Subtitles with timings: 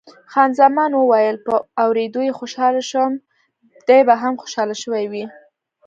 [0.31, 1.53] خان زمان وویل، په
[1.83, 3.13] اورېدلو یې خوشاله شوم،
[3.87, 5.25] دی به هم خوشاله شوی وي.